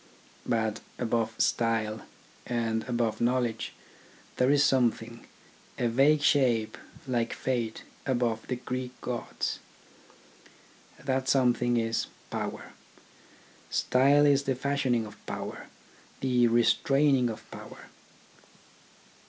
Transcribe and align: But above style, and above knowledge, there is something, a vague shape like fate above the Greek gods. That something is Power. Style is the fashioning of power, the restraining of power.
But 0.47 0.79
above 0.97 1.39
style, 1.39 2.01
and 2.47 2.83
above 2.89 3.21
knowledge, 3.21 3.73
there 4.37 4.49
is 4.49 4.65
something, 4.65 5.27
a 5.77 5.89
vague 5.89 6.23
shape 6.23 6.75
like 7.07 7.33
fate 7.33 7.83
above 8.07 8.47
the 8.47 8.55
Greek 8.55 8.99
gods. 9.01 9.59
That 11.05 11.29
something 11.29 11.77
is 11.77 12.07
Power. 12.31 12.71
Style 13.69 14.25
is 14.25 14.45
the 14.45 14.55
fashioning 14.55 15.05
of 15.05 15.23
power, 15.27 15.67
the 16.21 16.47
restraining 16.47 17.29
of 17.29 17.43
power. 17.51 17.91